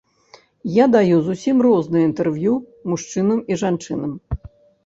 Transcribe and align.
Я 0.77 0.85
даю 0.95 1.17
зусім 1.27 1.57
розныя 1.67 2.03
інтэрв'ю 2.09 2.53
мужчынам 2.93 3.45
і 3.55 3.59
жанчынам. 3.65 4.19